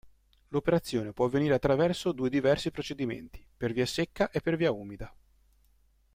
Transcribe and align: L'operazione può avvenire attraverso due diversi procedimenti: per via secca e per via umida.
L'operazione 0.47 1.13
può 1.13 1.25
avvenire 1.25 1.53
attraverso 1.53 2.11
due 2.11 2.27
diversi 2.31 2.71
procedimenti: 2.71 3.45
per 3.55 3.71
via 3.71 3.85
secca 3.85 4.31
e 4.31 4.41
per 4.41 4.55
via 4.57 4.71
umida. 4.71 5.15